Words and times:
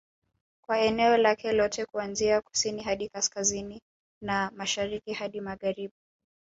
Kwa 0.65 0.79
eneo 0.79 1.17
lake 1.17 1.51
lote 1.53 1.85
kuanzia 1.85 2.41
kusini 2.41 2.81
hadi 2.83 3.09
kaskazini 3.09 3.81
na 4.21 4.51
Mashariki 4.55 5.13
hadi 5.13 5.41
Magharibi 5.41 5.93